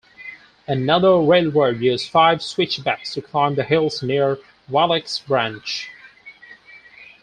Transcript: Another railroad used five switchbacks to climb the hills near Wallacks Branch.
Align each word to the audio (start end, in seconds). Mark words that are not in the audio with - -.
Another 0.67 1.19
railroad 1.19 1.79
used 1.79 2.09
five 2.09 2.41
switchbacks 2.41 3.13
to 3.13 3.21
climb 3.21 3.53
the 3.53 3.63
hills 3.63 4.01
near 4.01 4.39
Wallacks 4.67 5.19
Branch. 5.19 5.89